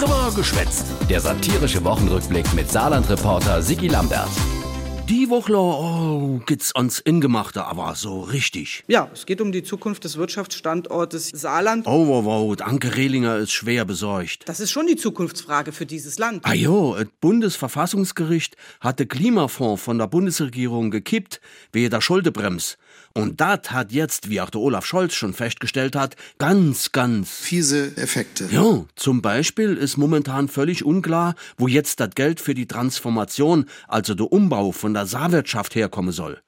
Drüber 0.00 0.32
geschwätzt. 0.34 0.86
Der 1.10 1.20
satirische 1.20 1.84
Wochenrückblick 1.84 2.54
mit 2.54 2.70
Saarland-Reporter 2.70 3.60
Sigi 3.60 3.86
Lambert. 3.86 4.30
Die 5.10 5.28
Woche 5.28 5.54
oh, 5.54 6.40
geht's 6.46 6.74
ans 6.74 7.00
Ingemachte, 7.00 7.66
aber 7.66 7.94
so 7.96 8.20
richtig. 8.22 8.82
Ja, 8.86 9.10
es 9.12 9.26
geht 9.26 9.42
um 9.42 9.52
die 9.52 9.62
Zukunft 9.62 10.04
des 10.04 10.16
Wirtschaftsstandortes 10.16 11.28
Saarland. 11.34 11.86
Oh, 11.86 12.06
wow, 12.06 12.24
wow, 12.24 12.60
Anke 12.62 12.96
Rehlinger 12.96 13.36
ist 13.36 13.52
schwer 13.52 13.84
besorgt. 13.84 14.48
Das 14.48 14.58
ist 14.58 14.70
schon 14.70 14.86
die 14.86 14.96
Zukunftsfrage 14.96 15.72
für 15.72 15.84
dieses 15.84 16.18
Land. 16.18 16.46
Ah 16.46 16.54
jo, 16.54 16.94
das 16.94 17.08
Bundesverfassungsgericht 17.20 18.56
hat 18.80 19.00
den 19.00 19.08
Klimafonds 19.08 19.82
von 19.82 19.98
der 19.98 20.06
Bundesregierung 20.06 20.90
gekippt, 20.90 21.42
wegen 21.72 21.90
der 21.90 22.00
Schuldebremse. 22.00 22.76
Und 23.12 23.40
das 23.40 23.70
hat 23.70 23.92
jetzt, 23.92 24.30
wie 24.30 24.40
auch 24.40 24.50
der 24.50 24.60
Olaf 24.60 24.86
Scholz 24.86 25.14
schon 25.14 25.34
festgestellt 25.34 25.96
hat, 25.96 26.16
ganz, 26.38 26.92
ganz 26.92 27.28
fiese 27.30 27.96
Effekte. 27.96 28.48
Ja, 28.50 28.84
zum 28.94 29.20
Beispiel 29.20 29.76
ist 29.76 29.96
momentan 29.96 30.48
völlig 30.48 30.84
unklar, 30.84 31.34
wo 31.56 31.66
jetzt 31.66 32.00
das 32.00 32.10
Geld 32.14 32.40
für 32.40 32.54
die 32.54 32.66
Transformation, 32.66 33.66
also 33.88 34.14
der 34.14 34.32
Umbau 34.32 34.72
von 34.72 34.94
der 34.94 35.06
Saarwirtschaft 35.06 35.74
herkommen 35.74 36.12
soll. 36.12 36.40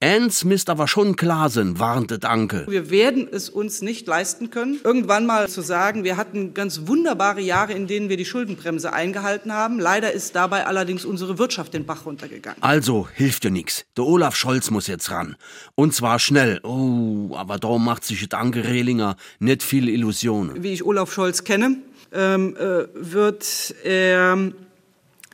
Eins 0.00 0.44
misst 0.44 0.70
aber 0.70 0.86
schon 0.86 1.16
klar 1.16 1.50
sein, 1.50 1.80
warnte 1.80 2.20
Danke. 2.20 2.66
Wir 2.68 2.88
werden 2.88 3.26
es 3.28 3.50
uns 3.50 3.82
nicht 3.82 4.06
leisten 4.06 4.48
können, 4.48 4.78
irgendwann 4.84 5.26
mal 5.26 5.48
zu 5.48 5.60
sagen, 5.60 6.04
wir 6.04 6.16
hatten 6.16 6.54
ganz 6.54 6.82
wunderbare 6.86 7.40
Jahre, 7.40 7.72
in 7.72 7.88
denen 7.88 8.08
wir 8.08 8.16
die 8.16 8.24
Schuldenbremse 8.24 8.92
eingehalten 8.92 9.52
haben. 9.52 9.80
Leider 9.80 10.12
ist 10.12 10.36
dabei 10.36 10.66
allerdings 10.66 11.04
unsere 11.04 11.38
Wirtschaft 11.40 11.74
den 11.74 11.84
Bach 11.84 12.06
runtergegangen. 12.06 12.62
Also, 12.62 13.08
hilft 13.12 13.42
dir 13.42 13.50
nix. 13.50 13.86
Der 13.96 14.04
Olaf 14.04 14.36
Scholz 14.36 14.70
muss 14.70 14.86
jetzt 14.86 15.10
ran. 15.10 15.34
Und 15.74 15.94
zwar 15.94 16.20
schnell. 16.20 16.60
Oh, 16.62 17.34
aber 17.34 17.58
da 17.58 17.76
macht 17.78 18.04
sich 18.04 18.28
Danke 18.28 18.68
Rehlinger 18.68 19.16
nicht 19.40 19.64
viel 19.64 19.88
Illusionen. 19.88 20.62
Wie 20.62 20.74
ich 20.74 20.84
Olaf 20.84 21.12
Scholz 21.12 21.42
kenne, 21.42 21.76
ähm, 22.12 22.56
äh, 22.56 22.86
wird 22.94 23.74
er 23.82 24.52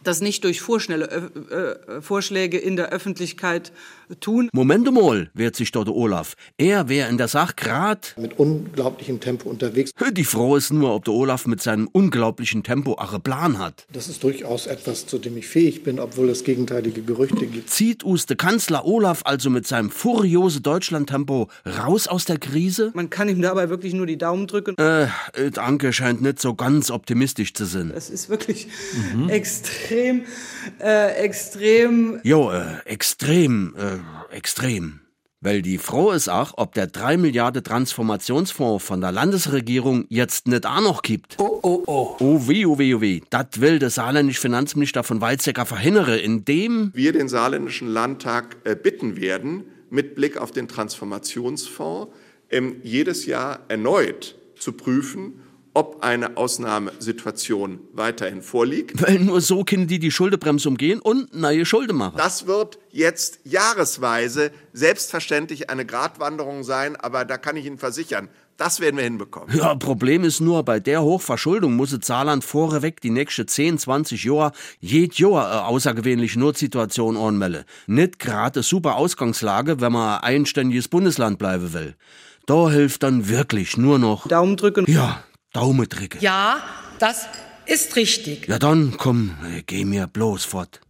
das 0.07 0.21
nicht 0.21 0.45
durch 0.45 0.61
vorschnelle 0.61 1.31
äh, 1.51 1.97
äh, 1.97 2.01
Vorschläge 2.03 2.59
in 2.59 2.77
der 2.77 2.91
Öffentlichkeit 2.91 3.73
tun. 4.21 4.49
Moment 4.53 4.91
mal, 4.93 5.31
wehrt 5.35 5.57
sich 5.57 5.73
dort 5.73 5.89
Olaf. 5.89 6.35
Er 6.59 6.89
wäre 6.89 7.09
in 7.09 7.19
der 7.19 7.29
Sache 7.29 7.55
grad 7.57 8.15
mit 8.19 8.39
unglaublichem 8.39 9.21
Tempo 9.21 9.49
unterwegs. 9.49 9.93
Die 10.13 10.25
Frau 10.25 10.57
ist 10.57 10.73
nur, 10.73 10.95
ob 10.95 11.05
der 11.05 11.15
Olaf 11.15 11.47
mit 11.47 11.63
seinem 11.63 11.89
unglaublichen 11.91 12.63
Tempo 12.63 12.95
einen 12.97 13.23
Plan 13.23 13.59
hat. 13.59 13.87
Das 13.93 14.09
ist 14.09 14.23
durchaus 14.23 14.67
etwas, 14.67 15.07
zu 15.07 15.19
dem 15.19 15.37
ich 15.37 15.47
fähig 15.47 15.83
bin, 15.83 15.99
obwohl 15.99 16.29
es 16.29 16.45
gegenteilige 16.45 17.03
Gerüchte 17.03 17.47
gibt. 17.47 17.71
Zieht 17.71 18.05
us 18.05 18.27
der 18.27 18.37
Kanzler 18.37 18.85
Olaf 18.85 19.23
also 19.25 19.51
mit 19.51 19.67
seinem 19.67 19.91
furiose 19.91 20.61
Deutschland-Tempo 20.61 21.49
raus 21.67 22.07
aus 22.07 22.25
der 22.25 22.39
Krise? 22.39 22.93
Man 22.95 23.11
kann 23.11 23.29
ihm 23.29 23.41
dabei 23.41 23.69
wirklich 23.69 23.95
nur 23.95 24.07
die 24.07 24.19
Daumen 24.19 24.47
drücken. 24.47 24.77
Äh, 24.77 25.07
Danke 25.53 25.93
scheint 25.93 26.23
nicht 26.23 26.41
so 26.41 26.55
ganz 26.55 26.91
optimistisch 26.91 27.55
zu 27.55 27.65
sein. 27.65 27.93
Es 27.95 28.11
ist 28.11 28.29
wirklich 28.29 28.69
mhm. 29.15 29.29
extrem, 29.29 29.94
äh, 30.81 31.15
extrem. 31.17 32.21
Jo, 32.23 32.51
äh, 32.51 32.79
extrem, 32.85 33.75
äh, 33.77 34.35
extrem. 34.35 35.01
Weil 35.45 35.61
die 35.61 35.77
froh 35.77 36.13
ist 36.13 36.29
auch, 36.29 36.55
ob 36.57 36.73
der 36.73 36.87
3 36.87 37.19
Milliarden 37.19 37.63
Transformationsfonds 37.63 38.83
von 38.83 39.03
der 39.03 39.13
Landesregierung 39.13 40.07
jetzt 40.09 40.49
nicht 40.49 40.65
auch 40.65 40.81
noch 40.81 41.03
gibt. 41.03 41.37
Oh, 41.39 41.61
oh, 41.63 41.83
oh. 41.87 42.17
Oh 42.19 42.49
weh, 42.49 42.65
oh 42.65 42.79
weh, 42.79 42.95
oh 42.95 43.03
weh. 43.03 43.21
Das 43.29 43.61
will 43.61 43.79
der 43.79 43.91
saarländische 43.91 44.41
Finanzminister 44.41 45.05
von 45.05 45.21
Weizsäcker 45.21 45.67
verhindern, 45.67 46.19
indem 46.19 46.93
wir 46.95 47.13
den 47.13 47.29
saarländischen 47.29 47.89
Landtag 47.89 48.57
äh, 48.65 48.75
bitten 48.75 49.21
werden, 49.21 49.65
mit 49.91 50.15
Blick 50.15 50.39
auf 50.39 50.51
den 50.51 50.67
Transformationsfonds 50.67 52.11
ähm, 52.51 52.77
jedes 52.83 53.27
Jahr 53.27 53.61
erneut 53.69 54.37
zu 54.57 54.73
prüfen, 54.73 55.41
ob 55.75 56.03
eine 56.03 56.37
Ausnahmesituation 56.37 57.81
weiterhin 57.93 58.43
vorliegt. 58.43 59.03
Weil 59.07 59.19
nur 59.19 59.41
so 59.41 59.65
können 59.65 59.87
die 59.87 59.99
die 59.99 60.11
Schuldebremse 60.11 60.69
umgehen 60.69 61.01
und 61.01 61.35
neue 61.35 61.67
Schulden 61.67 61.97
machen. 61.97 62.17
Das 62.17 62.47
wird 62.47 62.79
jetzt 62.91 63.41
jahresweise 63.45 64.53
selbstverständlich 64.73 65.71
eine 65.71 65.85
Gratwanderung 65.85 66.63
sein, 66.63 66.97
aber 66.97 67.25
da 67.25 67.37
kann 67.37 67.57
ich 67.57 67.67
Ihnen 67.67 67.79
versichern, 67.79 68.29
das 68.57 68.79
werden 68.79 68.97
wir 68.97 69.05
hinbekommen. 69.05 69.57
Ja, 69.57 69.75
Problem 69.75 70.23
ist 70.23 70.41
nur, 70.41 70.63
bei 70.63 70.79
der 70.79 71.03
Hochverschuldung 71.03 71.75
muss 71.75 71.91
Saarland 71.91 72.45
vorweg 72.45 73.01
die 73.01 73.11
nächsten 73.11 73.49
10, 73.49 73.79
20 73.79 74.23
Jahre 74.25 74.53
jed 74.81 75.19
Jahr 75.19 75.51
eine 75.51 75.65
außergewöhnliche 75.65 76.39
Notsituation 76.39 77.17
anmelden. 77.17 77.65
Nicht 77.89 78.21
gerade 78.21 78.63
super 78.63 78.95
Ausgangslage, 78.95 79.81
wenn 79.81 79.93
man 79.93 80.19
ein 80.19 80.23
eigenständiges 80.23 80.87
Bundesland 80.87 81.39
bleiben 81.39 81.73
will. 81.73 81.97
Da 82.47 82.71
hilft 82.71 83.03
dann 83.03 83.29
wirklich 83.29 83.77
nur 83.77 83.99
noch 83.99 84.29
Daumen 84.29 84.57
drücken. 84.57 84.85
Ja, 84.87 85.25
Daumen 85.55 85.89
drücken. 85.89 86.19
Ja, 86.21 86.63
das 86.99 87.27
ist 87.65 87.97
richtig. 87.97 88.49
Ja 88.49 88.59
dann, 88.59 88.97
komm, 88.99 89.37
geh 89.67 89.85
mir 89.85 90.07
bloß 90.07 90.45
fort. 90.45 90.81